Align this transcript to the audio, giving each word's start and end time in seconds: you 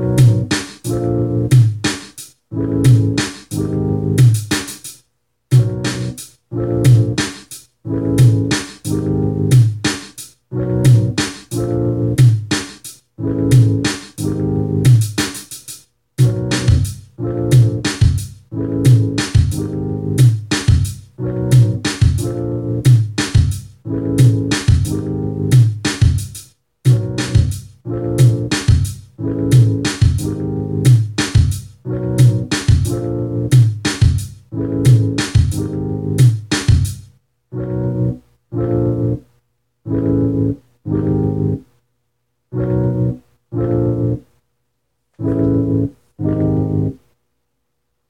you 0.00 0.59